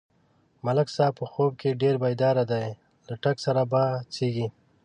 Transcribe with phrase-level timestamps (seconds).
[0.65, 2.67] ملک صاحب په خوب کې ډېر بیداره دی،
[3.07, 4.47] له ټک سره پا څېږي.